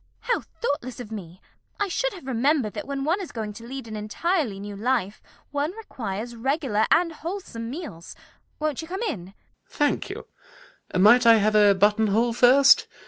[0.21, 1.41] How thoughtless of me.
[1.79, 5.21] I should have remembered that when one is going to lead an entirely new life,
[5.51, 8.15] one requires regular and wholesome meals.
[8.57, 9.35] Won't you come in?
[9.35, 9.35] ALGERNON.
[9.69, 10.25] Thank you.
[10.99, 12.87] Might I have a buttonhole first?